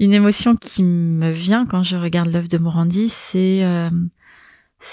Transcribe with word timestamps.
Une 0.00 0.12
émotion 0.12 0.54
qui 0.54 0.84
me 0.84 1.32
vient 1.32 1.66
quand 1.66 1.82
je 1.82 1.96
regarde 1.96 2.32
l'œuvre 2.32 2.46
de 2.46 2.58
Morandi, 2.58 3.08
c'est 3.08 3.64
euh, 3.64 3.90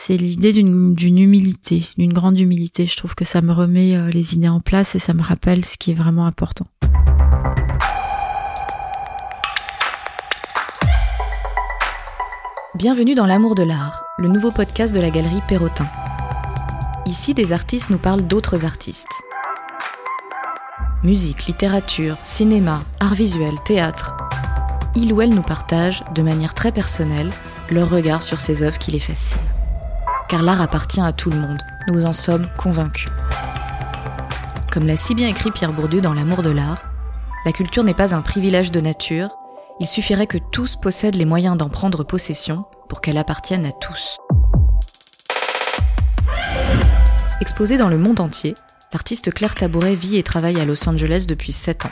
l'idée 0.10 0.52
d'une 0.52 1.18
humilité, 1.20 1.88
d'une 1.96 2.12
grande 2.12 2.40
humilité. 2.40 2.88
Je 2.88 2.96
trouve 2.98 3.14
que 3.14 3.24
ça 3.24 3.42
me 3.42 3.54
remet 3.54 3.96
euh, 3.96 4.10
les 4.10 4.34
idées 4.34 4.50
en 4.50 4.62
place 4.62 4.96
et 4.96 5.00
ça 5.00 5.14
me 5.14 5.22
rappelle 5.22 5.64
ce 5.64 5.78
qui 5.78 5.92
est 5.92 5.94
vraiment 5.94 6.26
important. 6.26 6.66
Bienvenue 12.74 13.14
dans 13.14 13.28
L'amour 13.28 13.54
de 13.54 13.62
l'art, 13.62 14.04
le 14.18 14.30
nouveau 14.30 14.50
podcast 14.50 14.94
de 14.94 15.00
la 15.00 15.12
galerie 15.12 15.42
Perrotin. 15.48 15.86
Ici, 17.06 17.36
des 17.36 17.54
artistes 17.54 17.92
nous 17.92 18.00
parlent 18.00 18.26
d'autres 18.26 18.66
artistes. 18.66 19.14
Musique, 21.04 21.46
littérature, 21.46 22.18
cinéma, 22.24 22.84
art 23.00 23.14
visuel, 23.14 23.54
théâtre 23.64 24.16
il 24.96 25.12
ou 25.12 25.22
elle 25.22 25.34
nous 25.34 25.42
partage, 25.42 26.04
de 26.14 26.22
manière 26.22 26.54
très 26.54 26.72
personnelle, 26.72 27.32
leur 27.70 27.90
regard 27.90 28.24
sur 28.24 28.40
ces 28.40 28.64
œuvres 28.64 28.78
qui 28.78 28.92
les 28.92 29.00
fascinent. 29.00 29.38
Car 30.30 30.42
l'art 30.42 30.62
appartient 30.62 31.02
à 31.02 31.12
tout 31.12 31.30
le 31.30 31.40
monde, 31.40 31.62
nous 31.88 32.06
en 32.06 32.14
sommes 32.14 32.48
convaincus. 32.58 33.12
Comme 34.72 34.88
l'a 34.88 34.98
si 34.98 35.16
bien 35.16 35.28
écrit 35.28 35.52
Pierre 35.52 35.74
Bourdieu 35.74 36.02
dans 36.02 36.14
L'amour 36.14 36.44
de 36.44 36.50
l'art, 36.50 36.84
la 37.46 37.52
culture 37.52 37.84
n'est 37.84 37.94
pas 37.94 38.16
un 38.16 38.22
privilège 38.22 38.72
de 38.72 38.82
nature, 38.82 39.30
il 39.80 39.88
suffirait 39.88 40.28
que 40.28 40.38
tous 40.38 40.78
possèdent 40.78 41.16
les 41.16 41.26
moyens 41.26 41.58
d'en 41.58 41.70
prendre 41.70 42.04
possession 42.04 42.66
pour 42.90 43.02
qu'elle 43.02 43.18
appartienne 43.18 43.66
à 43.66 43.72
tous. 43.72 44.18
Exposée 47.42 47.78
dans 47.78 47.90
le 47.90 47.98
monde 47.98 48.22
entier, 48.22 48.56
l'artiste 48.94 49.34
Claire 49.34 49.56
Tabouret 49.56 49.96
vit 49.96 50.18
et 50.18 50.24
travaille 50.24 50.60
à 50.60 50.66
Los 50.66 50.88
Angeles 50.88 51.26
depuis 51.28 51.52
7 51.52 51.86
ans. 51.86 51.92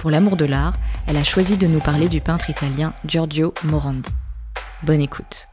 Pour 0.00 0.10
l'amour 0.10 0.36
de 0.36 0.46
l'art, 0.46 0.72
elle 1.06 1.18
a 1.18 1.24
choisi 1.24 1.58
de 1.58 1.66
nous 1.66 1.78
parler 1.78 2.08
du 2.08 2.22
peintre 2.22 2.48
italien 2.48 2.94
Giorgio 3.04 3.52
Morandi. 3.64 4.08
Bonne 4.82 5.02
écoute. 5.02 5.46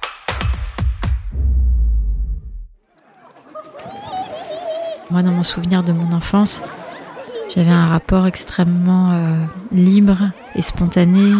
Moi, 5.11 5.21
dans 5.21 5.31
mon 5.31 5.43
souvenir 5.43 5.83
de 5.83 5.91
mon 5.91 6.13
enfance, 6.13 6.63
j'avais 7.53 7.71
un 7.71 7.89
rapport 7.89 8.25
extrêmement 8.25 9.11
euh, 9.11 9.43
libre 9.73 10.31
et 10.55 10.61
spontané 10.61 11.33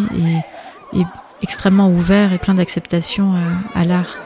et, 0.93 1.03
extrêmement 1.41 1.89
ouvert 1.89 2.33
et 2.33 2.39
plein 2.39 2.55
d'acceptation 2.55 3.35
euh, 3.35 3.39
à 3.73 3.85
l'art. 3.85 4.17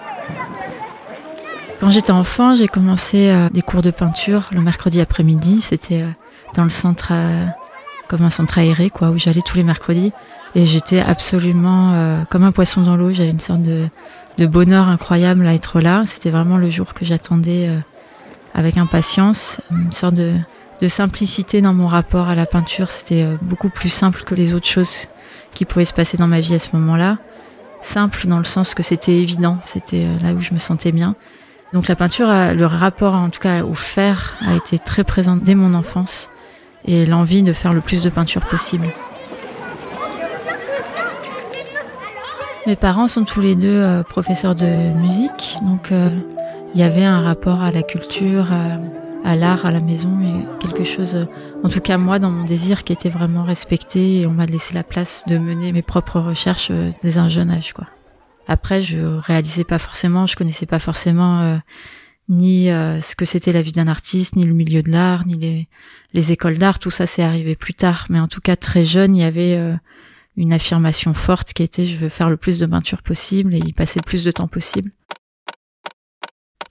Quand 1.79 1.91
j'étais 1.91 2.11
enfant, 2.11 2.55
j'ai 2.55 2.67
commencé 2.67 3.29
euh, 3.29 3.47
des 3.49 3.61
cours 3.61 3.83
de 3.83 3.91
peinture 3.91 4.49
le 4.51 4.61
mercredi 4.61 5.01
après-midi. 5.01 5.61
C'était 5.61 6.03
dans 6.55 6.63
le 6.63 6.71
centre 6.71 7.13
comme 8.11 8.23
un 8.23 8.29
centre 8.29 8.57
aéré, 8.57 8.89
quoi, 8.89 9.09
où 9.09 9.17
j'allais 9.17 9.41
tous 9.41 9.55
les 9.55 9.63
mercredis. 9.63 10.11
Et 10.53 10.65
j'étais 10.65 10.99
absolument 10.99 11.93
euh, 11.93 12.23
comme 12.29 12.43
un 12.43 12.51
poisson 12.51 12.81
dans 12.81 12.97
l'eau. 12.97 13.13
J'avais 13.13 13.29
une 13.29 13.39
sorte 13.39 13.61
de, 13.61 13.87
bonheur 14.47 14.89
incroyable 14.89 15.47
à 15.47 15.53
être 15.53 15.79
là. 15.79 16.03
C'était 16.05 16.29
vraiment 16.29 16.57
le 16.57 16.69
jour 16.69 16.93
que 16.93 17.05
j'attendais 17.05 17.69
euh, 17.69 17.79
avec 18.53 18.75
impatience. 18.77 19.61
Une 19.71 19.93
sorte 19.93 20.15
de, 20.15 20.35
de, 20.81 20.87
simplicité 20.89 21.61
dans 21.61 21.73
mon 21.73 21.87
rapport 21.87 22.27
à 22.27 22.35
la 22.35 22.45
peinture. 22.45 22.91
C'était 22.91 23.23
euh, 23.23 23.37
beaucoup 23.41 23.69
plus 23.69 23.89
simple 23.89 24.23
que 24.23 24.35
les 24.35 24.53
autres 24.53 24.67
choses 24.67 25.07
qui 25.53 25.63
pouvaient 25.63 25.85
se 25.85 25.93
passer 25.93 26.17
dans 26.17 26.27
ma 26.27 26.41
vie 26.41 26.53
à 26.53 26.59
ce 26.59 26.75
moment-là. 26.75 27.17
Simple 27.81 28.27
dans 28.27 28.39
le 28.39 28.43
sens 28.43 28.73
que 28.73 28.83
c'était 28.83 29.15
évident. 29.15 29.57
C'était 29.63 30.05
là 30.21 30.33
où 30.33 30.41
je 30.41 30.53
me 30.53 30.59
sentais 30.59 30.91
bien. 30.91 31.15
Donc 31.71 31.87
la 31.87 31.95
peinture, 31.95 32.27
le 32.27 32.65
rapport 32.65 33.13
en 33.13 33.29
tout 33.29 33.39
cas 33.39 33.63
au 33.63 33.73
fer 33.73 34.35
a 34.41 34.53
été 34.55 34.77
très 34.77 35.05
présent 35.05 35.37
dès 35.37 35.55
mon 35.55 35.73
enfance 35.73 36.29
et 36.85 37.05
l'envie 37.05 37.43
de 37.43 37.53
faire 37.53 37.73
le 37.73 37.81
plus 37.81 38.03
de 38.03 38.09
peinture 38.09 38.41
possible. 38.41 38.87
Mes 42.67 42.75
parents 42.75 43.07
sont 43.07 43.23
tous 43.25 43.41
les 43.41 43.55
deux 43.55 43.67
euh, 43.67 44.03
professeurs 44.03 44.53
de 44.53 44.93
musique, 44.93 45.57
donc 45.63 45.91
euh, 45.91 46.09
il 46.75 46.79
y 46.79 46.83
avait 46.83 47.03
un 47.03 47.21
rapport 47.21 47.61
à 47.61 47.71
la 47.71 47.81
culture, 47.81 48.49
à, 49.23 49.35
l'art 49.35 49.65
à 49.65 49.71
la 49.71 49.79
maison, 49.79 50.19
et 50.21 50.65
quelque 50.67 50.83
chose, 50.83 51.27
en 51.63 51.69
tout 51.69 51.79
cas 51.79 51.97
moi, 51.97 52.19
dans 52.19 52.29
mon 52.29 52.43
désir, 52.43 52.83
qui 52.83 52.93
était 52.93 53.09
vraiment 53.09 53.43
respecté, 53.43 54.19
et 54.19 54.27
on 54.27 54.31
m'a 54.31 54.45
laissé 54.45 54.75
la 54.75 54.83
place 54.83 55.23
de 55.25 55.39
mener 55.39 55.71
mes 55.71 55.81
propres 55.81 56.19
recherches 56.19 56.69
euh, 56.69 56.91
dès 57.01 57.17
un 57.17 57.29
jeune 57.29 57.49
âge. 57.49 57.73
Après, 58.47 58.83
je 58.83 58.99
réalisais 58.99 59.63
pas 59.63 59.79
forcément, 59.79 60.27
je 60.27 60.35
connaissais 60.35 60.67
pas 60.67 60.79
forcément 60.79 61.59
ni 62.29 62.69
euh, 62.69 63.01
ce 63.01 63.15
que 63.15 63.25
c'était 63.25 63.53
la 63.53 63.61
vie 63.61 63.71
d'un 63.71 63.87
artiste, 63.87 64.35
ni 64.35 64.43
le 64.43 64.53
milieu 64.53 64.81
de 64.81 64.91
l'art, 64.91 65.25
ni 65.25 65.35
les, 65.35 65.67
les 66.13 66.31
écoles 66.31 66.57
d'art, 66.57 66.79
tout 66.79 66.91
ça 66.91 67.05
c'est 67.05 67.23
arrivé 67.23 67.55
plus 67.55 67.73
tard. 67.73 68.05
Mais 68.09 68.19
en 68.19 68.27
tout 68.27 68.41
cas 68.41 68.55
très 68.55 68.85
jeune, 68.85 69.15
il 69.15 69.21
y 69.21 69.25
avait 69.25 69.57
euh, 69.57 69.75
une 70.37 70.53
affirmation 70.53 71.13
forte 71.13 71.53
qui 71.53 71.63
était 71.63 71.85
je 71.85 71.97
veux 71.97 72.09
faire 72.09 72.29
le 72.29 72.37
plus 72.37 72.57
de 72.57 72.65
peinture 72.65 73.01
possible 73.01 73.53
et 73.53 73.59
y 73.59 73.73
passer 73.73 73.99
le 73.99 74.07
plus 74.07 74.23
de 74.23 74.31
temps 74.31 74.47
possible. 74.47 74.91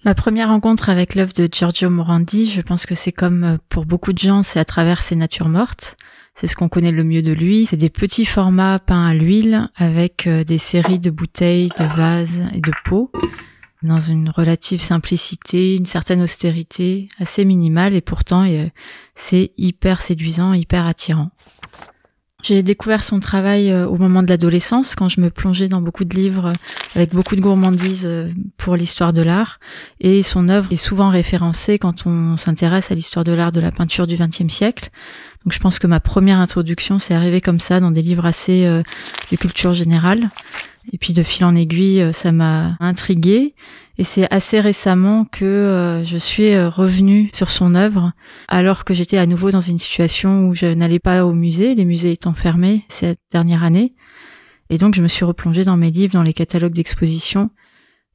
Ma 0.02 0.14
première 0.14 0.48
rencontre 0.48 0.88
avec 0.88 1.14
l'œuvre 1.14 1.34
de 1.34 1.46
Giorgio 1.50 1.90
Morandi, 1.90 2.50
je 2.50 2.62
pense 2.62 2.86
que 2.86 2.94
c'est 2.94 3.12
comme 3.12 3.44
euh, 3.44 3.56
pour 3.68 3.84
beaucoup 3.84 4.14
de 4.14 4.18
gens, 4.18 4.42
c'est 4.42 4.60
à 4.60 4.64
travers 4.64 5.02
ses 5.02 5.16
natures 5.16 5.50
mortes. 5.50 5.96
C'est 6.32 6.46
ce 6.46 6.56
qu'on 6.56 6.70
connaît 6.70 6.92
le 6.92 7.04
mieux 7.04 7.22
de 7.22 7.32
lui. 7.32 7.66
C'est 7.66 7.76
des 7.76 7.90
petits 7.90 8.24
formats 8.24 8.78
peints 8.78 9.04
à 9.04 9.14
l'huile 9.14 9.68
avec 9.74 10.26
des 10.26 10.58
séries 10.58 11.00
de 11.00 11.10
bouteilles, 11.10 11.70
de 11.76 11.84
vases 11.96 12.44
et 12.54 12.60
de 12.60 12.70
pots 12.84 13.10
dans 13.82 14.00
une 14.00 14.28
relative 14.28 14.80
simplicité, 14.80 15.76
une 15.76 15.86
certaine 15.86 16.22
austérité 16.22 17.08
assez 17.18 17.44
minimale 17.44 17.94
et 17.94 18.00
pourtant 18.00 18.44
euh, 18.44 18.66
c'est 19.14 19.52
hyper 19.56 20.02
séduisant, 20.02 20.52
hyper 20.52 20.86
attirant. 20.86 21.30
J'ai 22.42 22.62
découvert 22.62 23.02
son 23.02 23.20
travail 23.20 23.70
euh, 23.70 23.86
au 23.86 23.96
moment 23.96 24.22
de 24.22 24.28
l'adolescence, 24.28 24.94
quand 24.94 25.10
je 25.10 25.20
me 25.20 25.28
plongeais 25.28 25.68
dans 25.68 25.82
beaucoup 25.82 26.04
de 26.04 26.14
livres 26.14 26.46
euh, 26.46 26.52
avec 26.94 27.14
beaucoup 27.14 27.36
de 27.36 27.40
gourmandise 27.40 28.08
pour 28.56 28.76
l'histoire 28.76 29.12
de 29.12 29.22
l'art. 29.22 29.60
Et 30.00 30.22
son 30.22 30.48
œuvre 30.48 30.72
est 30.72 30.76
souvent 30.76 31.08
référencée 31.08 31.78
quand 31.78 32.06
on 32.06 32.36
s'intéresse 32.36 32.90
à 32.90 32.94
l'histoire 32.94 33.24
de 33.24 33.32
l'art 33.32 33.52
de 33.52 33.60
la 33.60 33.72
peinture 33.72 34.06
du 34.06 34.16
XXe 34.16 34.52
siècle. 34.52 34.90
Donc 35.44 35.54
je 35.54 35.58
pense 35.58 35.78
que 35.78 35.86
ma 35.86 36.00
première 36.00 36.38
introduction, 36.38 36.98
c'est 36.98 37.14
arrivé 37.14 37.40
comme 37.40 37.60
ça 37.60 37.80
dans 37.80 37.90
des 37.90 38.02
livres 38.02 38.26
assez 38.26 38.64
de 38.64 39.36
culture 39.36 39.72
générale. 39.72 40.30
Et 40.92 40.98
puis 40.98 41.12
de 41.12 41.22
fil 41.22 41.44
en 41.44 41.54
aiguille, 41.54 42.02
euh, 42.02 42.12
ça 42.12 42.32
m'a 42.32 42.76
intriguée. 42.80 43.54
Et 43.98 44.04
c'est 44.04 44.32
assez 44.32 44.60
récemment 44.60 45.26
que 45.26 45.44
euh, 45.44 46.04
je 46.04 46.16
suis 46.16 46.54
euh, 46.54 46.70
revenue 46.70 47.30
sur 47.34 47.50
son 47.50 47.74
œuvre, 47.74 48.12
alors 48.48 48.84
que 48.84 48.94
j'étais 48.94 49.18
à 49.18 49.26
nouveau 49.26 49.50
dans 49.50 49.60
une 49.60 49.78
situation 49.78 50.46
où 50.46 50.54
je 50.54 50.66
n'allais 50.66 50.98
pas 50.98 51.26
au 51.26 51.32
musée, 51.34 51.74
les 51.74 51.84
musées 51.84 52.12
étant 52.12 52.32
fermés 52.32 52.84
cette 52.88 53.20
dernière 53.30 53.62
année. 53.62 53.94
Et 54.70 54.78
donc 54.78 54.94
je 54.94 55.02
me 55.02 55.08
suis 55.08 55.24
replongée 55.24 55.64
dans 55.64 55.76
mes 55.76 55.90
livres, 55.90 56.14
dans 56.14 56.22
les 56.22 56.32
catalogues 56.32 56.72
d'exposition, 56.72 57.50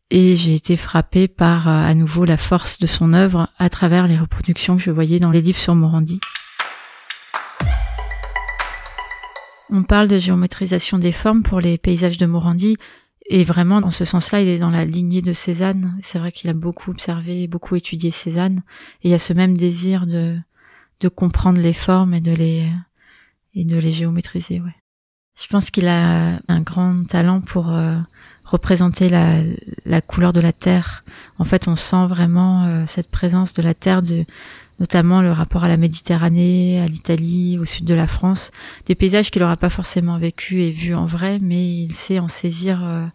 et 0.10 0.36
j'ai 0.36 0.56
été 0.56 0.78
frappée 0.78 1.28
par 1.28 1.68
à 1.68 1.94
nouveau 1.94 2.26
la 2.26 2.38
force 2.38 2.80
de 2.80 2.88
son 2.88 3.14
œuvre 3.14 3.50
à 3.58 3.70
travers 3.70 4.08
les 4.08 4.18
reproductions 4.18 4.78
que 4.78 4.84
je 4.84 4.92
voyais 4.92 5.20
dans 5.20 5.32
les 5.32 5.42
livres 5.42 5.60
sur 5.60 5.76
Morandi. 5.76 6.20
On 9.70 9.84
parle 9.84 10.08
de 10.08 10.20
géométrisation 10.20 10.98
des 10.98 11.12
formes 11.12 11.44
pour 11.44 11.60
les 11.60 11.78
paysages 11.78 12.18
de 12.18 12.26
Morandi. 12.26 12.78
Et 13.28 13.44
vraiment, 13.44 13.82
dans 13.82 13.90
ce 13.90 14.06
sens-là, 14.06 14.42
il 14.42 14.48
est 14.48 14.60
dans 14.60 14.70
la 14.70 14.86
lignée 14.86 15.24
de 15.24 15.34
Cézanne. 15.34 15.98
C'est 16.04 16.20
vrai 16.20 16.32
qu'il 16.32 16.50
a 16.50 16.54
beaucoup 16.54 16.92
observé, 16.92 17.48
beaucoup 17.48 17.76
étudié 17.76 18.12
Cézanne. 18.12 18.62
Et 19.02 19.10
il 19.10 19.12
y 19.12 19.16
a 19.16 19.20
ce 19.20 19.34
même 19.34 19.58
désir 19.58 20.06
de, 20.06 20.38
de 21.00 21.08
comprendre 21.08 21.60
les 21.60 21.74
formes 21.74 22.14
et 22.14 22.22
de 22.22 22.34
les, 22.34 22.72
et 23.56 23.66
de 23.66 23.78
les 23.78 23.92
géométriser, 23.92 24.60
ouais. 24.62 24.76
Je 25.38 25.48
pense 25.48 25.70
qu'il 25.70 25.88
a 25.88 26.40
un 26.48 26.62
grand 26.62 27.04
talent 27.06 27.42
pour 27.42 27.70
euh, 27.70 27.98
représenter 28.46 29.10
la, 29.10 29.42
la, 29.86 30.02
couleur 30.02 30.32
de 30.32 30.40
la 30.40 30.54
terre. 30.54 31.04
En 31.40 31.44
fait, 31.44 31.68
on 31.68 31.76
sent 31.76 32.06
vraiment 32.08 32.66
euh, 32.66 32.84
cette 32.88 33.10
présence 33.10 33.54
de 33.54 33.62
la 33.62 33.74
terre, 33.74 34.02
de, 34.02 34.26
notamment 34.80 35.22
le 35.22 35.32
rapport 35.32 35.64
à 35.64 35.68
la 35.68 35.78
Méditerranée, 35.78 36.82
à 36.82 36.88
l'Italie, 36.88 37.58
au 37.60 37.66
sud 37.66 37.86
de 37.86 37.94
la 37.94 38.08
France, 38.08 38.52
des 38.88 38.96
paysages 38.96 39.32
qu'il 39.32 39.42
n'aura 39.42 39.58
pas 39.58 39.70
forcément 39.70 40.18
vécu 40.18 40.62
et 40.62 40.72
vu 40.72 40.94
en 40.94 41.06
vrai, 41.06 41.40
mais 41.42 41.66
il 41.66 41.94
sait 41.94 42.20
en 42.20 42.28
saisir 42.28 42.84
euh, 42.84 43.06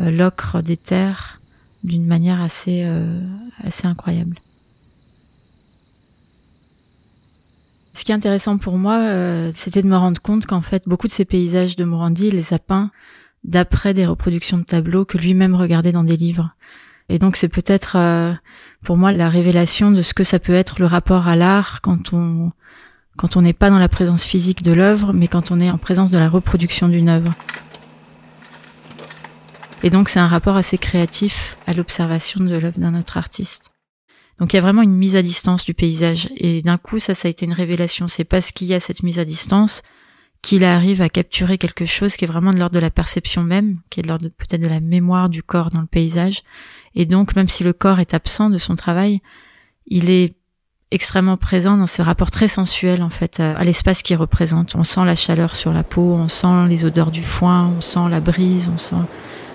euh, 0.00 0.10
l'ocre 0.10 0.60
des 0.60 0.76
terres 0.76 1.40
d'une 1.84 2.06
manière 2.06 2.40
assez, 2.40 2.82
euh, 2.84 3.20
assez 3.62 3.86
incroyable. 3.86 4.40
Ce 7.94 8.04
qui 8.04 8.12
est 8.12 8.14
intéressant 8.14 8.58
pour 8.58 8.78
moi, 8.78 9.50
c'était 9.56 9.82
de 9.82 9.88
me 9.88 9.96
rendre 9.96 10.22
compte 10.22 10.46
qu'en 10.46 10.60
fait, 10.60 10.84
beaucoup 10.86 11.08
de 11.08 11.12
ces 11.12 11.24
paysages 11.24 11.74
de 11.74 11.82
Morandi, 11.82 12.30
les 12.30 12.54
a 12.54 12.60
peints 12.60 12.92
d'après 13.44 13.94
des 13.94 14.06
reproductions 14.06 14.58
de 14.58 14.64
tableaux 14.64 15.04
que 15.04 15.18
lui-même 15.18 15.54
regardait 15.54 15.92
dans 15.92 16.04
des 16.04 16.16
livres. 16.16 16.54
Et 17.08 17.18
donc 17.18 17.36
c'est 17.36 17.48
peut-être 17.48 17.96
euh, 17.96 18.32
pour 18.84 18.96
moi 18.96 19.12
la 19.12 19.28
révélation 19.28 19.90
de 19.90 20.02
ce 20.02 20.14
que 20.14 20.24
ça 20.24 20.38
peut 20.38 20.54
être 20.54 20.80
le 20.80 20.86
rapport 20.86 21.28
à 21.28 21.36
l'art 21.36 21.80
quand 21.80 22.12
on 22.12 22.52
quand 23.16 23.36
on 23.36 23.42
n'est 23.42 23.52
pas 23.52 23.70
dans 23.70 23.80
la 23.80 23.88
présence 23.88 24.24
physique 24.24 24.62
de 24.62 24.72
l'œuvre, 24.72 25.12
mais 25.12 25.26
quand 25.26 25.50
on 25.50 25.58
est 25.58 25.70
en 25.70 25.78
présence 25.78 26.12
de 26.12 26.18
la 26.18 26.28
reproduction 26.28 26.88
d'une 26.88 27.08
œuvre. 27.08 27.32
Et 29.82 29.90
donc 29.90 30.08
c'est 30.08 30.20
un 30.20 30.28
rapport 30.28 30.56
assez 30.56 30.78
créatif 30.78 31.56
à 31.66 31.74
l'observation 31.74 32.44
de 32.44 32.56
l'œuvre 32.56 32.78
d'un 32.78 32.96
autre 32.98 33.16
artiste. 33.16 33.72
Donc 34.38 34.52
il 34.52 34.56
y 34.56 34.58
a 34.58 34.62
vraiment 34.62 34.82
une 34.82 34.94
mise 34.94 35.16
à 35.16 35.22
distance 35.22 35.64
du 35.64 35.74
paysage. 35.74 36.28
Et 36.36 36.62
d'un 36.62 36.78
coup, 36.78 36.98
ça, 36.98 37.14
ça 37.14 37.28
a 37.28 37.30
été 37.30 37.44
une 37.44 37.52
révélation. 37.52 38.08
C'est 38.08 38.24
parce 38.24 38.52
qu'il 38.52 38.68
y 38.68 38.74
a 38.74 38.80
cette 38.80 39.02
mise 39.02 39.18
à 39.18 39.24
distance 39.24 39.82
qu'il 40.42 40.64
arrive 40.64 41.02
à 41.02 41.08
capturer 41.08 41.58
quelque 41.58 41.84
chose 41.84 42.16
qui 42.16 42.24
est 42.24 42.28
vraiment 42.28 42.52
de 42.52 42.58
l'ordre 42.58 42.74
de 42.74 42.80
la 42.80 42.90
perception 42.90 43.42
même, 43.42 43.80
qui 43.90 44.00
est 44.00 44.02
de 44.02 44.08
l'ordre 44.08 44.28
peut-être 44.28 44.62
de 44.62 44.68
la 44.68 44.80
mémoire 44.80 45.28
du 45.28 45.42
corps 45.42 45.70
dans 45.70 45.80
le 45.80 45.86
paysage. 45.86 46.42
Et 46.94 47.06
donc, 47.06 47.36
même 47.36 47.48
si 47.48 47.64
le 47.64 47.72
corps 47.72 48.00
est 48.00 48.14
absent 48.14 48.50
de 48.50 48.58
son 48.58 48.76
travail, 48.76 49.20
il 49.86 50.10
est 50.10 50.34
extrêmement 50.90 51.36
présent 51.36 51.76
dans 51.76 51.86
ce 51.86 52.00
rapport 52.00 52.30
très 52.30 52.48
sensuel 52.48 53.02
en 53.02 53.10
fait 53.10 53.40
à, 53.40 53.62
l'espace 53.62 54.02
qu'il 54.02 54.16
représente. 54.16 54.74
On 54.74 54.84
sent 54.84 55.04
la 55.04 55.16
chaleur 55.16 55.54
sur 55.54 55.72
la 55.72 55.82
peau, 55.82 56.14
on 56.14 56.28
sent 56.28 56.66
les 56.68 56.84
odeurs 56.84 57.10
du 57.10 57.22
foin, 57.22 57.70
on 57.76 57.80
sent 57.80 58.08
la 58.08 58.20
brise, 58.20 58.70
on 58.72 58.78
sent 58.78 58.96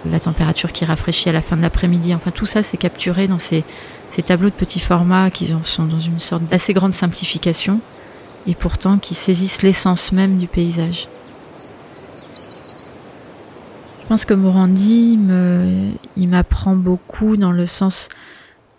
la 0.06 0.20
température 0.20 0.72
qui 0.72 0.86
rafraîchit 0.86 1.30
à 1.30 1.32
la 1.32 1.42
fin 1.42 1.56
de 1.56 1.62
l'après-midi. 1.62 2.14
Enfin, 2.14 2.32
tout 2.32 2.46
ça, 2.46 2.62
c'est 2.62 2.78
capturé 2.78 3.28
dans 3.28 3.40
ces, 3.40 3.64
ces 4.10 4.22
tableaux 4.22 4.50
de 4.50 4.56
petits 4.56 4.82
formats 4.82 5.32
qui 5.32 5.56
sont 5.64 5.86
dans 5.86 6.00
une 6.00 6.20
sorte 6.20 6.44
d'assez 6.44 6.74
grande 6.74 6.94
simplification 6.94 7.80
et 8.48 8.56
pourtant 8.56 8.98
qui 8.98 9.16
saisissent 9.16 9.62
l'essence 9.62 10.12
même 10.12 10.38
du 10.38 10.48
paysage. 10.48 11.08
Je 14.02 14.08
pense 14.10 14.26
que 14.26 14.34
Morandi 14.34 15.18
me, 15.18 15.92
il 16.18 16.28
m'apprend 16.28 16.76
beaucoup 16.76 17.38
dans 17.38 17.52
le 17.52 17.66
sens 17.66 18.10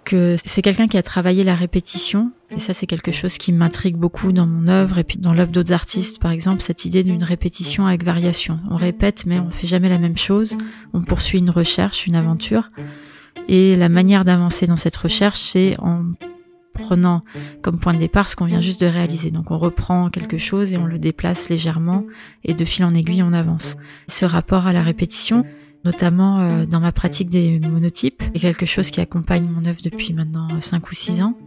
que 0.04 0.36
c'est 0.44 0.60
quelqu'un 0.60 0.86
qui 0.86 0.98
a 0.98 1.02
travaillé 1.02 1.44
la 1.44 1.54
répétition 1.54 2.30
et 2.50 2.60
ça 2.60 2.74
c'est 2.74 2.86
quelque 2.86 3.10
chose 3.10 3.38
qui 3.38 3.52
m'intrigue 3.52 3.96
beaucoup 3.96 4.32
dans 4.32 4.46
mon 4.46 4.68
œuvre 4.68 4.98
et 4.98 5.04
puis 5.04 5.18
dans 5.18 5.32
l'œuvre 5.32 5.50
d'autres 5.50 5.72
artistes 5.72 6.20
par 6.20 6.30
exemple 6.30 6.60
cette 6.60 6.84
idée 6.84 7.02
d'une 7.02 7.24
répétition 7.24 7.86
avec 7.86 8.04
variation. 8.04 8.60
On 8.70 8.76
répète 8.76 9.24
mais 9.24 9.38
on 9.40 9.48
fait 9.48 9.66
jamais 9.66 9.88
la 9.88 9.98
même 9.98 10.16
chose, 10.16 10.58
on 10.92 11.02
poursuit 11.02 11.38
une 11.38 11.50
recherche, 11.50 12.06
une 12.06 12.16
aventure 12.16 12.70
et 13.48 13.76
la 13.76 13.88
manière 13.88 14.26
d'avancer 14.26 14.66
dans 14.66 14.76
cette 14.76 14.96
recherche 14.96 15.40
c'est 15.40 15.76
en 15.80 16.04
prenant 16.74 17.24
comme 17.62 17.78
point 17.78 17.94
de 17.94 17.98
départ 17.98 18.28
ce 18.28 18.36
qu'on 18.36 18.44
vient 18.44 18.60
juste 18.60 18.82
de 18.82 18.86
réaliser. 18.86 19.30
Donc 19.30 19.50
on 19.50 19.58
reprend 19.58 20.10
quelque 20.10 20.36
chose 20.36 20.74
et 20.74 20.76
on 20.76 20.84
le 20.84 20.98
déplace 20.98 21.48
légèrement 21.48 22.04
et 22.44 22.52
de 22.52 22.64
fil 22.64 22.84
en 22.84 22.94
aiguille 22.94 23.22
on 23.22 23.32
avance. 23.32 23.76
Ce 24.08 24.26
rapport 24.26 24.66
à 24.66 24.74
la 24.74 24.82
répétition, 24.82 25.46
notamment 25.84 26.40
euh, 26.40 26.66
dans 26.66 26.80
ma 26.80 26.92
pratique 26.92 27.30
des 27.30 27.58
monotypes, 27.60 28.22
est 28.34 28.40
quelque 28.40 28.66
chose 28.66 28.90
qui 28.90 29.00
accompagne 29.00 29.48
mon 29.48 29.64
œuvre 29.64 29.80
depuis 29.82 30.12
maintenant 30.12 30.48
5 30.60 30.90
ou 30.90 30.94
6 30.94 31.22
ans. 31.22 31.38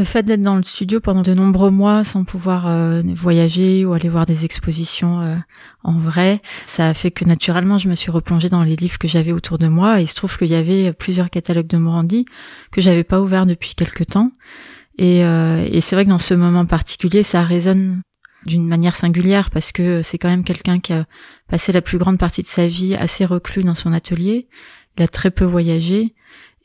Le 0.00 0.06
fait 0.06 0.22
d'être 0.22 0.40
dans 0.40 0.56
le 0.56 0.62
studio 0.64 0.98
pendant 0.98 1.20
de 1.20 1.34
nombreux 1.34 1.70
mois 1.70 2.04
sans 2.04 2.24
pouvoir 2.24 2.66
euh, 2.68 3.02
voyager 3.14 3.84
ou 3.84 3.92
aller 3.92 4.08
voir 4.08 4.24
des 4.24 4.46
expositions 4.46 5.20
euh, 5.20 5.36
en 5.84 5.98
vrai, 5.98 6.40
ça 6.64 6.88
a 6.88 6.94
fait 6.94 7.10
que 7.10 7.26
naturellement 7.26 7.76
je 7.76 7.86
me 7.86 7.94
suis 7.94 8.10
replongée 8.10 8.48
dans 8.48 8.62
les 8.62 8.76
livres 8.76 8.98
que 8.98 9.08
j'avais 9.08 9.32
autour 9.32 9.58
de 9.58 9.68
moi 9.68 10.00
et 10.00 10.04
il 10.04 10.06
se 10.06 10.14
trouve 10.14 10.38
qu'il 10.38 10.48
y 10.48 10.54
avait 10.54 10.94
plusieurs 10.94 11.28
catalogues 11.28 11.66
de 11.66 11.76
Morandi 11.76 12.24
que 12.72 12.80
j'avais 12.80 13.04
pas 13.04 13.20
ouverts 13.20 13.44
depuis 13.44 13.74
quelque 13.74 14.02
temps. 14.02 14.32
Et, 14.96 15.22
euh, 15.22 15.68
et 15.70 15.82
c'est 15.82 15.96
vrai 15.96 16.06
que 16.06 16.10
dans 16.10 16.18
ce 16.18 16.32
moment 16.32 16.64
particulier, 16.64 17.22
ça 17.22 17.42
résonne 17.42 18.00
d'une 18.46 18.66
manière 18.66 18.96
singulière 18.96 19.50
parce 19.50 19.70
que 19.70 20.00
c'est 20.00 20.16
quand 20.16 20.30
même 20.30 20.44
quelqu'un 20.44 20.80
qui 20.80 20.94
a 20.94 21.04
passé 21.46 21.72
la 21.72 21.82
plus 21.82 21.98
grande 21.98 22.16
partie 22.16 22.40
de 22.40 22.46
sa 22.46 22.66
vie 22.66 22.94
assez 22.94 23.26
reclus 23.26 23.64
dans 23.64 23.74
son 23.74 23.92
atelier. 23.92 24.48
Il 24.96 25.02
a 25.02 25.08
très 25.08 25.30
peu 25.30 25.44
voyagé 25.44 26.14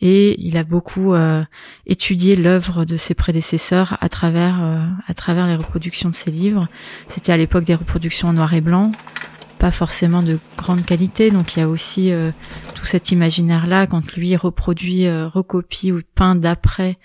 et 0.07 0.39
il 0.39 0.55
a 0.55 0.63
beaucoup 0.63 1.15
euh, 1.15 1.43
étudié 1.87 2.35
l'œuvre 2.35 2.85
de 2.85 2.95
ses 2.95 3.15
prédécesseurs 3.15 3.97
à 4.01 4.07
travers 4.07 4.59
euh, 4.61 4.85
à 5.07 5.15
travers 5.15 5.47
les 5.47 5.55
reproductions 5.55 6.09
de 6.09 6.13
ses 6.13 6.29
livres. 6.29 6.67
C'était 7.07 7.31
à 7.31 7.37
l'époque 7.37 7.63
des 7.63 7.73
reproductions 7.73 8.27
en 8.27 8.33
noir 8.33 8.53
et 8.53 8.61
blanc, 8.61 8.91
pas 9.57 9.71
forcément 9.71 10.21
de 10.21 10.37
grande 10.59 10.85
qualité, 10.85 11.31
donc 11.31 11.55
il 11.55 11.59
y 11.59 11.63
a 11.63 11.67
aussi 11.67 12.11
euh, 12.11 12.29
tout 12.75 12.85
cet 12.85 13.11
imaginaire 13.11 13.65
là 13.65 13.87
quand 13.87 14.15
lui 14.15 14.35
reproduit, 14.35 15.09
recopie 15.09 15.91
ou 15.91 16.01
peint 16.13 16.35
d'après, 16.35 16.99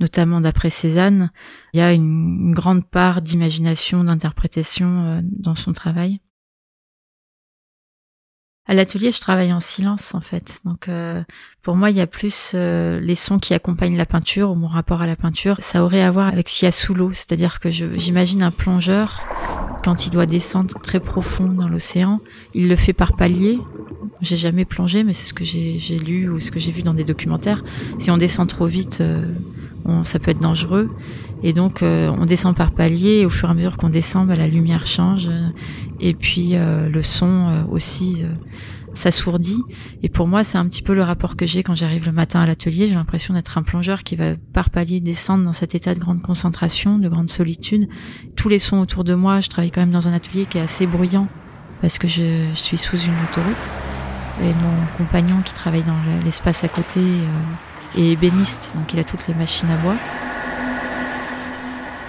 notamment 0.00 0.40
d'après 0.40 0.70
Cézanne, 0.70 1.30
il 1.74 1.80
y 1.80 1.82
a 1.82 1.92
une, 1.92 2.46
une 2.46 2.54
grande 2.54 2.86
part 2.86 3.20
d'imagination, 3.20 4.04
d'interprétation 4.04 5.22
dans 5.22 5.54
son 5.54 5.72
travail. 5.72 6.20
À 8.68 8.74
l'atelier, 8.74 9.12
je 9.12 9.20
travaille 9.20 9.52
en 9.52 9.60
silence 9.60 10.14
en 10.14 10.20
fait. 10.20 10.60
Donc 10.64 10.88
euh, 10.88 11.22
pour 11.62 11.74
moi, 11.74 11.90
il 11.90 11.96
y 11.96 12.02
a 12.02 12.06
plus 12.06 12.52
euh, 12.54 13.00
les 13.00 13.14
sons 13.14 13.38
qui 13.38 13.54
accompagnent 13.54 13.96
la 13.96 14.06
peinture 14.06 14.50
ou 14.50 14.54
mon 14.54 14.68
rapport 14.68 15.00
à 15.00 15.06
la 15.06 15.16
peinture. 15.16 15.56
Ça 15.60 15.82
aurait 15.82 16.02
à 16.02 16.10
voir 16.10 16.28
avec 16.28 16.48
ce 16.48 16.58
qu'il 16.58 16.66
y 16.66 16.68
a 16.68 16.72
sous 16.72 16.94
l'eau, 16.94 17.10
c'est-à-dire 17.12 17.60
que 17.60 17.70
j'imagine 17.70 18.42
un 18.42 18.50
plongeur 18.50 19.24
quand 19.84 20.06
il 20.06 20.10
doit 20.10 20.26
descendre 20.26 20.78
très 20.80 21.00
profond 21.00 21.46
dans 21.46 21.68
l'océan, 21.68 22.20
il 22.54 22.68
le 22.68 22.76
fait 22.76 22.92
par 22.92 23.16
palier. 23.16 23.58
J'ai 24.20 24.36
jamais 24.36 24.64
plongé, 24.64 25.04
mais 25.04 25.14
c'est 25.14 25.26
ce 25.26 25.34
que 25.34 25.44
j'ai 25.44 25.98
lu 25.98 26.28
ou 26.28 26.40
ce 26.40 26.50
que 26.50 26.58
j'ai 26.58 26.72
vu 26.72 26.82
dans 26.82 26.94
des 26.94 27.04
documentaires. 27.04 27.64
Si 27.98 28.10
on 28.10 28.18
descend 28.18 28.48
trop 28.48 28.66
vite, 28.66 28.98
euh, 29.00 29.32
on, 29.88 30.04
ça 30.04 30.18
peut 30.18 30.30
être 30.30 30.40
dangereux. 30.40 30.90
Et 31.42 31.52
donc 31.52 31.82
on 31.82 32.24
descend 32.26 32.56
par 32.56 32.72
palier 32.72 33.20
et 33.20 33.26
au 33.26 33.30
fur 33.30 33.48
et 33.48 33.52
à 33.52 33.54
mesure 33.54 33.76
qu'on 33.76 33.88
descend, 33.88 34.26
bah, 34.26 34.34
la 34.34 34.48
lumière 34.48 34.86
change 34.86 35.30
et 36.00 36.14
puis 36.14 36.50
euh, 36.54 36.88
le 36.88 37.02
son 37.02 37.48
euh, 37.48 37.64
aussi 37.70 38.22
euh, 38.22 38.28
s'assourdit. 38.94 39.62
Et 40.02 40.08
pour 40.08 40.26
moi, 40.26 40.44
c'est 40.44 40.58
un 40.58 40.66
petit 40.66 40.82
peu 40.82 40.94
le 40.94 41.02
rapport 41.02 41.36
que 41.36 41.46
j'ai 41.46 41.62
quand 41.62 41.74
j'arrive 41.74 42.06
le 42.06 42.12
matin 42.12 42.40
à 42.40 42.46
l'atelier. 42.46 42.88
J'ai 42.88 42.94
l'impression 42.94 43.34
d'être 43.34 43.58
un 43.58 43.62
plongeur 43.62 44.02
qui 44.02 44.16
va 44.16 44.34
par 44.52 44.70
palier 44.70 45.00
descendre 45.00 45.44
dans 45.44 45.52
cet 45.52 45.74
état 45.74 45.94
de 45.94 46.00
grande 46.00 46.22
concentration, 46.22 46.98
de 46.98 47.08
grande 47.08 47.30
solitude. 47.30 47.88
Tous 48.36 48.48
les 48.48 48.58
sons 48.58 48.80
autour 48.80 49.04
de 49.04 49.14
moi, 49.14 49.40
je 49.40 49.48
travaille 49.48 49.70
quand 49.70 49.80
même 49.80 49.90
dans 49.90 50.08
un 50.08 50.12
atelier 50.12 50.46
qui 50.46 50.58
est 50.58 50.62
assez 50.62 50.86
bruyant 50.86 51.28
parce 51.80 51.98
que 51.98 52.08
je, 52.08 52.50
suis 52.54 52.78
sous 52.78 52.96
une 52.96 53.14
autoroute. 53.30 53.56
Et 54.40 54.46
mon 54.46 54.96
compagnon 54.96 55.42
qui 55.44 55.52
travaille 55.52 55.82
dans 55.82 55.98
l'espace 56.24 56.62
à 56.62 56.68
côté 56.68 57.00
est 57.96 58.12
ébéniste, 58.12 58.72
donc 58.74 58.92
il 58.92 58.98
a 58.98 59.04
toutes 59.04 59.26
les 59.28 59.34
machines 59.34 59.68
à 59.70 59.76
bois. 59.76 59.96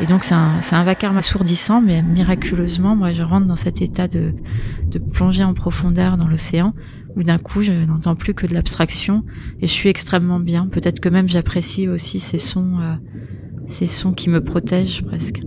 Et 0.01 0.05
donc 0.05 0.23
c'est 0.23 0.33
un, 0.33 0.59
un, 0.71 0.83
vacarme 0.83 1.17
assourdissant, 1.17 1.81
mais 1.81 2.01
miraculeusement, 2.01 2.95
moi 2.95 3.11
je 3.11 3.21
rentre 3.21 3.47
dans 3.47 3.57
cet 3.57 3.81
état 3.81 4.07
de, 4.07 4.33
de 4.87 4.99
plonger 4.99 5.43
en 5.43 5.53
profondeur 5.53 6.17
dans 6.17 6.27
l'océan, 6.27 6.73
où 7.15 7.23
d'un 7.23 7.37
coup 7.37 7.63
je 7.63 7.73
n'entends 7.73 8.15
plus 8.15 8.33
que 8.33 8.47
de 8.47 8.53
l'abstraction, 8.53 9.25
et 9.59 9.67
je 9.67 9.71
suis 9.71 9.89
extrêmement 9.89 10.39
bien. 10.39 10.67
Peut-être 10.67 11.01
que 11.01 11.09
même 11.09 11.27
j'apprécie 11.27 11.89
aussi 11.89 12.19
ces 12.19 12.37
sons, 12.37 12.79
euh, 12.79 12.95
ces 13.67 13.87
sons 13.87 14.13
qui 14.13 14.29
me 14.29 14.41
protègent 14.41 15.03
presque. 15.03 15.41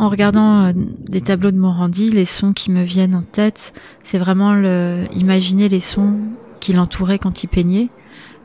En 0.00 0.08
regardant 0.08 0.64
euh, 0.64 0.72
des 0.74 1.20
tableaux 1.20 1.52
de 1.52 1.58
Morandi, 1.58 2.10
les 2.10 2.24
sons 2.24 2.52
qui 2.52 2.72
me 2.72 2.82
viennent 2.82 3.14
en 3.14 3.22
tête, 3.22 3.72
c'est 4.02 4.18
vraiment 4.18 4.54
le, 4.54 5.04
imaginer 5.14 5.68
les 5.68 5.80
sons 5.80 6.18
qui 6.58 6.72
l'entouraient 6.72 7.18
quand 7.18 7.44
il 7.44 7.48
peignait 7.48 7.90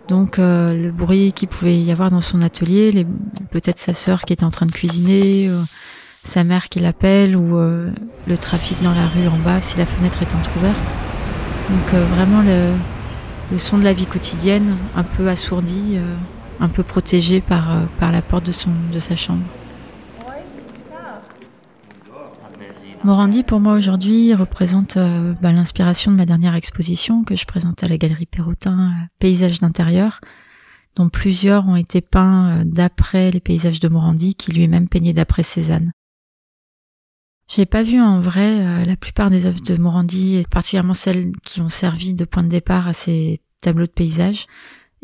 donc 0.07 0.37
euh, 0.37 0.79
le 0.79 0.91
bruit 0.91 1.33
qu'il 1.33 1.47
pouvait 1.47 1.77
y 1.77 1.91
avoir 1.91 2.11
dans 2.11 2.21
son 2.21 2.41
atelier, 2.41 2.91
les, 2.91 3.05
peut-être 3.51 3.79
sa 3.79 3.93
sœur 3.93 4.21
qui 4.21 4.33
était 4.33 4.43
en 4.43 4.51
train 4.51 4.65
de 4.65 4.71
cuisiner, 4.71 5.47
euh, 5.47 5.61
sa 6.23 6.43
mère 6.43 6.69
qui 6.69 6.79
l'appelle, 6.79 7.35
ou 7.35 7.57
euh, 7.57 7.89
le 8.27 8.37
trafic 8.37 8.81
dans 8.83 8.93
la 8.93 9.07
rue 9.07 9.27
en 9.27 9.37
bas 9.37 9.61
si 9.61 9.77
la 9.77 9.85
fenêtre 9.85 10.21
est 10.21 10.35
entrouverte. 10.35 10.93
Donc 11.69 12.01
vraiment 12.15 12.43
le, 12.43 12.73
le, 13.51 13.57
son 13.57 13.79
de 13.79 13.83
la 13.83 13.93
vie 13.93 14.05
quotidienne, 14.05 14.75
un 14.95 15.03
peu 15.03 15.27
assourdi, 15.27 15.97
un 16.59 16.67
peu 16.67 16.83
protégé 16.83 17.41
par, 17.41 17.79
par 17.99 18.11
la 18.11 18.21
porte 18.21 18.45
de, 18.45 18.51
son, 18.51 18.69
de 18.93 18.99
sa 18.99 19.15
chambre. 19.15 19.41
Morandi, 23.05 23.43
pour 23.43 23.59
moi 23.59 23.73
aujourd'hui, 23.73 24.33
représente 24.33 24.97
euh, 24.97 25.35
bah, 25.39 25.51
l'inspiration 25.51 26.11
de 26.11 26.17
ma 26.17 26.25
dernière 26.25 26.55
exposition 26.55 27.23
que 27.23 27.35
je 27.35 27.45
présente 27.45 27.83
à 27.83 27.87
la 27.87 27.99
Galerie 27.99 28.25
Perrotin, 28.25 28.89
euh, 28.89 29.05
Paysages 29.19 29.59
d'intérieur, 29.59 30.21
dont 30.95 31.09
plusieurs 31.09 31.67
ont 31.67 31.75
été 31.75 32.01
peints 32.01 32.49
euh, 32.49 32.63
d'après 32.65 33.29
les 33.29 33.39
paysages 33.39 33.79
de 33.79 33.89
Morandi, 33.89 34.33
qui 34.33 34.53
lui-même 34.53 34.89
peignait 34.89 35.13
d'après 35.13 35.43
Cézanne. 35.43 35.91
J'ai 37.47 37.67
pas 37.67 37.83
vu 37.83 38.01
en 38.01 38.19
vrai 38.19 38.83
la 38.85 38.95
plupart 38.97 39.29
des 39.29 39.45
œuvres 39.45 39.61
de 39.61 39.77
Morandi, 39.77 40.37
et 40.37 40.43
particulièrement 40.49 40.95
celles 40.95 41.31
qui 41.43 41.61
ont 41.61 41.69
servi 41.69 42.15
de 42.15 42.25
point 42.25 42.41
de 42.41 42.49
départ 42.49 42.87
à 42.87 42.93
ces 42.93 43.39
tableaux 43.61 43.85
de 43.85 43.91
paysages. 43.91 44.47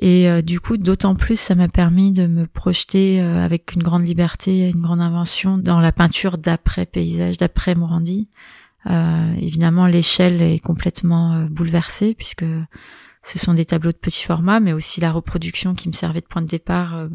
Et 0.02 0.28
euh, 0.28 0.42
du 0.42 0.60
coup, 0.60 0.78
d'autant 0.78 1.16
plus, 1.16 1.40
ça 1.40 1.54
m'a 1.54 1.68
permis 1.68 2.12
de 2.12 2.26
me 2.26 2.48
projeter 2.48 3.22
euh, 3.22 3.46
avec 3.46 3.74
une 3.74 3.84
grande 3.84 4.06
liberté, 4.06 4.70
une 4.70 4.82
grande 4.82 5.00
invention 5.00 5.60
dans 5.60 5.80
la 5.80 5.92
peinture 5.92 6.40
d'après 6.40 6.88
paysage, 6.88 7.38
d'après 7.38 7.76
Morandi. 7.76 8.28
Euh, 8.90 9.34
évidemment, 9.36 9.86
l'échelle 9.86 10.42
est 10.42 10.60
complètement 10.60 11.46
bouleversée 11.46 12.16
puisque 12.16 12.46
ce 13.22 13.38
sont 13.38 13.54
des 13.54 13.66
tableaux 13.66 13.92
de 13.92 13.98
petit 13.98 14.24
format, 14.24 14.60
mais 14.60 14.74
aussi 14.74 15.02
la 15.02 15.12
reproduction 15.12 15.76
qui 15.76 15.88
me 15.88 15.94
servait 15.94 16.22
de 16.22 16.26
point 16.26 16.42
de 16.42 16.48
départ. 16.48 17.08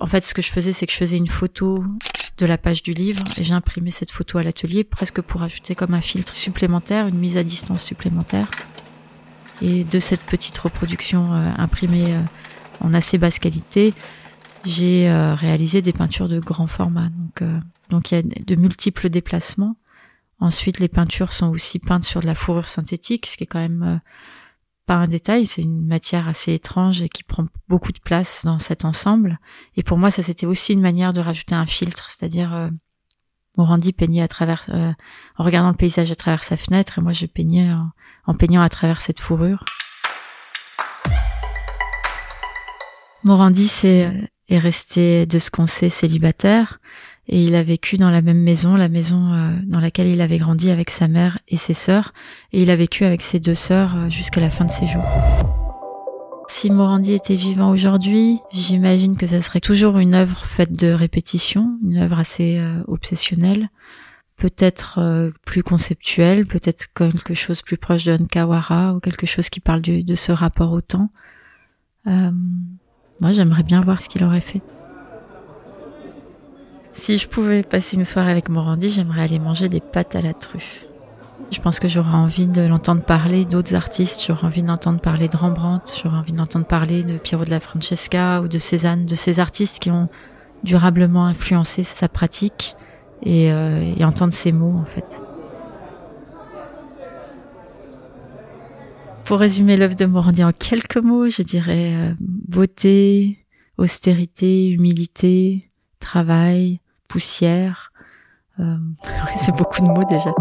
en 0.00 0.06
fait, 0.06 0.24
ce 0.24 0.32
que 0.32 0.40
je 0.40 0.50
faisais, 0.50 0.72
c'est 0.72 0.86
que 0.86 0.92
je 0.92 0.96
faisais 0.96 1.18
une 1.18 1.26
photo 1.26 1.84
de 2.38 2.46
la 2.46 2.56
page 2.56 2.82
du 2.82 2.94
livre 2.94 3.22
et 3.36 3.44
j'imprimais 3.44 3.90
cette 3.90 4.10
photo 4.12 4.38
à 4.38 4.42
l'atelier 4.42 4.82
presque 4.82 5.20
pour 5.20 5.42
ajouter 5.42 5.74
comme 5.74 5.92
un 5.92 6.00
filtre 6.00 6.34
supplémentaire, 6.34 7.06
une 7.06 7.18
mise 7.18 7.36
à 7.36 7.44
distance 7.44 7.84
supplémentaire. 7.84 8.48
Et 9.62 9.84
de 9.84 9.98
cette 9.98 10.22
petite 10.22 10.58
reproduction 10.58 11.32
euh, 11.32 11.50
imprimée 11.56 12.14
euh, 12.14 12.20
en 12.80 12.92
assez 12.92 13.18
basse 13.18 13.38
qualité, 13.38 13.94
j'ai 14.64 15.08
euh, 15.08 15.34
réalisé 15.34 15.80
des 15.82 15.92
peintures 15.92 16.28
de 16.28 16.40
grand 16.40 16.66
format. 16.66 17.08
Donc, 17.08 17.50
donc 17.90 18.10
il 18.10 18.14
y 18.16 18.18
a 18.18 18.22
de 18.22 18.54
multiples 18.56 19.08
déplacements. 19.08 19.76
Ensuite, 20.38 20.78
les 20.78 20.88
peintures 20.88 21.32
sont 21.32 21.48
aussi 21.48 21.78
peintes 21.78 22.04
sur 22.04 22.20
de 22.20 22.26
la 22.26 22.34
fourrure 22.34 22.68
synthétique, 22.68 23.26
ce 23.26 23.38
qui 23.38 23.44
est 23.44 23.46
quand 23.46 23.60
même 23.60 24.00
pas 24.84 24.96
un 24.96 25.08
détail, 25.08 25.46
c'est 25.46 25.62
une 25.62 25.86
matière 25.86 26.28
assez 26.28 26.52
étrange 26.52 27.00
et 27.00 27.08
qui 27.08 27.24
prend 27.24 27.46
beaucoup 27.68 27.90
de 27.90 27.98
place 27.98 28.44
dans 28.44 28.58
cet 28.58 28.84
ensemble. 28.84 29.40
Et 29.76 29.82
pour 29.82 29.96
moi, 29.96 30.10
ça 30.10 30.22
c'était 30.22 30.46
aussi 30.46 30.74
une 30.74 30.82
manière 30.82 31.12
de 31.12 31.20
rajouter 31.20 31.54
un 31.54 31.66
filtre, 31.66 32.10
c'est-à-dire 32.10 32.70
Morandi 33.56 33.92
peignait 33.92 34.22
à 34.22 34.28
travers, 34.28 34.66
euh, 34.68 34.92
en 35.36 35.44
regardant 35.44 35.70
le 35.70 35.76
paysage 35.76 36.10
à 36.10 36.14
travers 36.14 36.44
sa 36.44 36.56
fenêtre, 36.56 36.98
et 36.98 37.02
moi 37.02 37.12
je 37.12 37.26
peignais 37.26 37.70
en, 38.26 38.34
peignant 38.34 38.62
à 38.62 38.68
travers 38.68 39.00
cette 39.00 39.20
fourrure. 39.20 39.64
Morandi 43.24 43.66
c'est, 43.66 44.06
euh, 44.06 44.12
est 44.48 44.58
resté 44.58 45.26
de 45.26 45.38
ce 45.38 45.50
qu'on 45.50 45.66
sait 45.66 45.88
célibataire 45.88 46.78
et 47.28 47.42
il 47.42 47.56
a 47.56 47.62
vécu 47.64 47.96
dans 47.96 48.10
la 48.10 48.22
même 48.22 48.40
maison, 48.40 48.76
la 48.76 48.88
maison 48.88 49.32
euh, 49.32 49.50
dans 49.64 49.80
laquelle 49.80 50.06
il 50.06 50.20
avait 50.20 50.38
grandi 50.38 50.70
avec 50.70 50.90
sa 50.90 51.08
mère 51.08 51.40
et 51.48 51.56
ses 51.56 51.74
sœurs, 51.74 52.12
et 52.52 52.62
il 52.62 52.70
a 52.70 52.76
vécu 52.76 53.04
avec 53.04 53.20
ses 53.20 53.40
deux 53.40 53.54
sœurs 53.54 54.10
jusqu'à 54.10 54.40
la 54.40 54.50
fin 54.50 54.64
de 54.64 54.70
ses 54.70 54.86
jours. 54.86 55.65
Si 56.48 56.70
Morandi 56.70 57.12
était 57.12 57.34
vivant 57.34 57.70
aujourd'hui, 57.70 58.40
j'imagine 58.52 59.16
que 59.16 59.26
ça 59.26 59.40
serait 59.40 59.60
toujours 59.60 59.98
une 59.98 60.14
œuvre 60.14 60.44
faite 60.44 60.78
de 60.78 60.92
répétition, 60.92 61.78
une 61.84 61.98
œuvre 61.98 62.18
assez 62.18 62.58
euh, 62.58 62.82
obsessionnelle, 62.86 63.68
peut-être 64.36 65.32
plus 65.44 65.62
conceptuelle, 65.62 66.46
peut-être 66.46 66.86
quelque 66.94 67.34
chose 67.34 67.62
plus 67.62 67.78
proche 67.78 68.04
de 68.04 68.12
Nkawara 68.12 68.94
ou 68.94 69.00
quelque 69.00 69.26
chose 69.26 69.48
qui 69.48 69.60
parle 69.60 69.80
de 69.80 70.14
ce 70.14 70.30
rapport 70.30 70.72
au 70.72 70.80
temps. 70.80 71.10
moi, 72.04 73.32
j'aimerais 73.32 73.62
bien 73.62 73.80
voir 73.80 74.00
ce 74.00 74.08
qu'il 74.08 74.22
aurait 74.24 74.40
fait. 74.40 74.62
Si 76.96 77.18
je 77.18 77.28
pouvais 77.28 77.62
passer 77.62 77.96
une 77.96 78.04
soirée 78.04 78.30
avec 78.30 78.48
Morandi, 78.48 78.88
j'aimerais 78.88 79.22
aller 79.22 79.38
manger 79.38 79.68
des 79.68 79.80
pâtes 79.80 80.16
à 80.16 80.22
la 80.22 80.32
truffe. 80.32 80.86
Je 81.50 81.60
pense 81.60 81.78
que 81.78 81.88
j'aurais 81.88 82.14
envie 82.14 82.46
de 82.46 82.62
l'entendre 82.62 83.02
parler 83.02 83.44
d'autres 83.44 83.74
artistes, 83.74 84.24
j'aurais 84.26 84.46
envie 84.46 84.62
d'entendre 84.62 85.00
parler 85.00 85.28
de 85.28 85.36
Rembrandt, 85.36 86.00
j'aurais 86.02 86.16
envie 86.16 86.32
d'entendre 86.32 86.66
parler 86.66 87.04
de 87.04 87.18
Piero 87.18 87.44
de 87.44 87.50
la 87.50 87.60
Francesca 87.60 88.42
ou 88.42 88.48
de 88.48 88.58
Cézanne, 88.58 89.06
de 89.06 89.14
ces 89.14 89.38
artistes 89.38 89.80
qui 89.80 89.90
ont 89.90 90.08
durablement 90.64 91.26
influencé 91.26 91.84
sa 91.84 92.08
pratique 92.08 92.74
et, 93.22 93.52
euh, 93.52 93.94
entendre 94.00 94.32
ses 94.32 94.52
mots 94.52 94.76
en 94.76 94.84
fait. 94.84 95.22
Pour 99.24 99.40
résumer 99.40 99.76
l'œuvre 99.76 99.96
de 99.96 100.06
Morandi 100.06 100.44
en 100.44 100.52
quelques 100.52 100.98
mots, 100.98 101.28
je 101.28 101.42
dirais 101.42 101.92
euh, 101.94 102.12
beauté, 102.20 103.44
austérité, 103.76 104.68
humilité, 104.70 105.70
travail, 105.98 106.80
poussière. 107.08 107.92
Euh, 108.60 108.76
c'est 109.40 109.54
beaucoup 109.56 109.80
de 109.80 109.88
mots 109.88 110.04
déjà. 110.08 110.32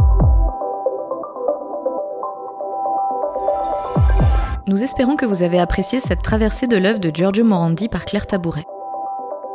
Nous 4.68 4.84
espérons 4.84 5.16
que 5.16 5.28
vous 5.28 5.44
avez 5.44 5.60
apprécié 5.60 6.00
cette 6.00 6.24
traversée 6.24 6.66
de 6.66 6.76
l'œuvre 6.76 7.00
de 7.00 7.12
Giorgio 7.14 7.44
Morandi 7.44 7.88
par 7.88 8.04
Claire 8.04 8.26
Tabouret. 8.26 8.66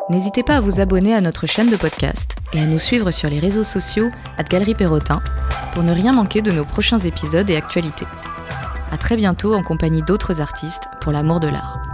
N'hésitez 0.09 0.45
pas 0.45 0.59
à 0.59 0.61
vous 0.61 0.79
abonner 0.79 1.13
à 1.17 1.21
notre 1.21 1.49
chaîne 1.49 1.69
de 1.69 1.77
podcast 1.77 2.37
et 2.53 2.61
à 2.61 2.67
nous 2.67 2.79
suivre 2.79 3.11
sur 3.11 3.29
les 3.29 3.41
réseaux 3.41 3.65
sociaux 3.65 4.09
à 4.39 4.45
Galerie 4.45 4.75
Perrotin 4.75 5.21
pour 5.75 5.83
ne 5.83 5.93
rien 5.93 6.13
manquer 6.13 6.43
de 6.43 6.53
nos 6.53 6.65
prochains 6.65 7.01
épisodes 7.01 7.51
et 7.51 7.57
actualités. 7.57 8.07
À 8.93 8.99
très 8.99 9.17
bientôt 9.17 9.53
en 9.53 9.65
compagnie 9.65 10.03
d'autres 10.03 10.41
artistes 10.41 10.85
pour 11.01 11.11
l'amour 11.11 11.41
de 11.41 11.49
l'art. 11.49 11.90